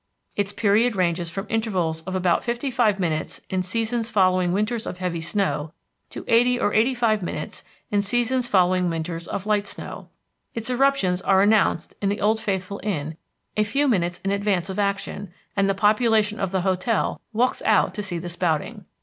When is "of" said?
2.07-2.15, 4.87-4.97, 9.27-9.45, 14.71-14.79, 16.39-16.49